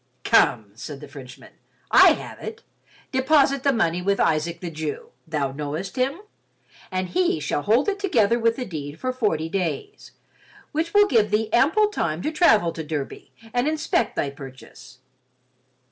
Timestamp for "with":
4.01-4.19, 8.39-8.55